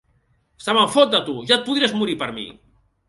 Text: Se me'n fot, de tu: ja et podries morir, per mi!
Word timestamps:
Se 0.67 0.73
me'n 0.77 0.89
fot, 0.95 1.13
de 1.15 1.19
tu: 1.27 1.35
ja 1.51 1.59
et 1.59 1.67
podries 1.69 1.95
morir, 2.01 2.17
per 2.23 2.31
mi! 2.39 2.47